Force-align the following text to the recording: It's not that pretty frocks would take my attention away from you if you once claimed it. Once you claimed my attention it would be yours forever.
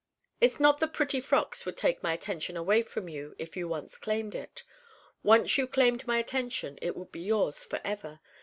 It's 0.39 0.59
not 0.59 0.79
that 0.79 0.93
pretty 0.95 1.21
frocks 1.21 1.63
would 1.63 1.77
take 1.77 2.01
my 2.01 2.11
attention 2.11 2.57
away 2.57 2.81
from 2.81 3.07
you 3.07 3.35
if 3.37 3.55
you 3.55 3.67
once 3.67 3.97
claimed 3.97 4.33
it. 4.33 4.63
Once 5.21 5.59
you 5.59 5.67
claimed 5.67 6.07
my 6.07 6.17
attention 6.17 6.79
it 6.81 6.95
would 6.97 7.11
be 7.11 7.21
yours 7.21 7.63
forever. 7.65 8.19